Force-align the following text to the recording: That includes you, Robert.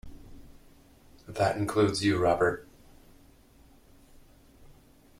That 1.27 1.57
includes 1.57 2.03
you, 2.03 2.17
Robert. 2.17 2.67